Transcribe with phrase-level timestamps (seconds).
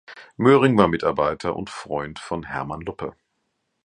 [0.35, 3.15] Möhring war Mitarbeiter und Freund von Hermann Luppe.